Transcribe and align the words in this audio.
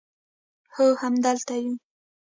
هو 0.75 0.87
همدلته 1.01 1.55
یو 1.63 1.73